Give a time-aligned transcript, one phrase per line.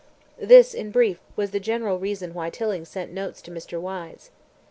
[0.51, 3.79] This, in brief, was the general reason why Tilling sent notes to Mr.
[3.79, 4.31] Wyse.